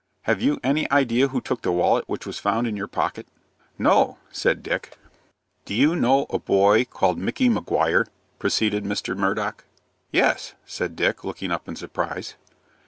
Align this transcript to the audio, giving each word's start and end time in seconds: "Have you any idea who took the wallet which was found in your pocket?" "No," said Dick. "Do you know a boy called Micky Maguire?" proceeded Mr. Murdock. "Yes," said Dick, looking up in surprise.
"Have 0.23 0.41
you 0.41 0.59
any 0.63 0.89
idea 0.89 1.27
who 1.27 1.39
took 1.39 1.61
the 1.61 1.71
wallet 1.71 2.05
which 2.09 2.25
was 2.25 2.39
found 2.39 2.65
in 2.65 2.75
your 2.75 2.87
pocket?" 2.87 3.27
"No," 3.77 4.17
said 4.31 4.63
Dick. 4.63 4.97
"Do 5.65 5.75
you 5.75 5.95
know 5.95 6.25
a 6.31 6.39
boy 6.39 6.85
called 6.85 7.19
Micky 7.19 7.49
Maguire?" 7.49 8.07
proceeded 8.39 8.83
Mr. 8.83 9.15
Murdock. 9.15 9.65
"Yes," 10.11 10.55
said 10.65 10.95
Dick, 10.95 11.23
looking 11.23 11.51
up 11.51 11.67
in 11.67 11.75
surprise. 11.75 12.33